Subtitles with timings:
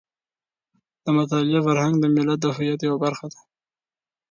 [1.03, 3.39] د مطالعې فرهنګ د ملت د هویت یوه برخه ده.